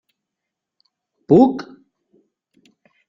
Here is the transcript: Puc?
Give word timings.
Puc? 1.27 1.63